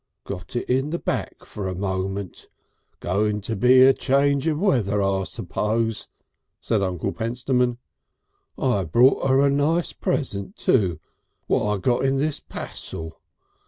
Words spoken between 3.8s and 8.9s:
a change of weather I suppose," said Uncle Pentstemon. "I